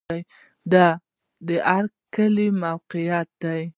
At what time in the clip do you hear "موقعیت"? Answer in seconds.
2.61-3.37